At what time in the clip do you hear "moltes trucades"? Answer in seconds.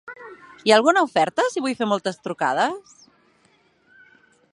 1.91-2.97